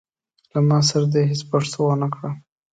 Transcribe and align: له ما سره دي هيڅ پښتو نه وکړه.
له 0.51 0.59
ما 0.67 0.79
سره 0.89 1.05
دي 1.13 1.21
هيڅ 1.31 1.41
پښتو 1.51 1.81
نه 2.01 2.05
وکړه. 2.09 2.29